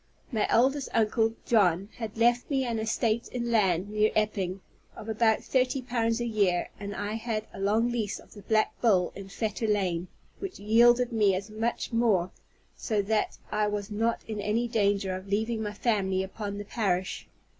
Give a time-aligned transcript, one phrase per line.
[0.31, 4.61] My eldest uncle John had left me an estate in land, near Epping,
[4.95, 8.73] of about thirty pounds a year; and I had a long lease of the Black
[8.81, 10.07] Bull in Fetter Lane,
[10.39, 12.31] which yielded me as much more:
[12.75, 17.27] so that I was not in any danger of leaving my family upon the parish.